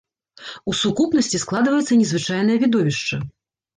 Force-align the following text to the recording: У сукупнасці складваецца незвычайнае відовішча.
У 0.69 0.73
сукупнасці 0.79 1.41
складваецца 1.45 1.99
незвычайнае 2.01 2.57
відовішча. 2.65 3.25